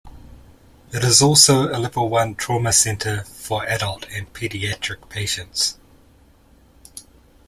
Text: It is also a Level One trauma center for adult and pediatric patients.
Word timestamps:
It 0.91 1.03
is 1.03 1.21
also 1.21 1.69
a 1.71 1.77
Level 1.77 2.09
One 2.09 2.33
trauma 2.33 2.73
center 2.73 3.23
for 3.25 3.63
adult 3.67 4.07
and 4.09 4.33
pediatric 4.33 5.09
patients. 5.09 5.77